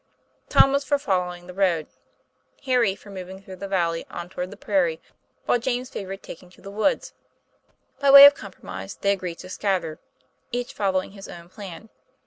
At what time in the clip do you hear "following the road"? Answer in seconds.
0.97-1.85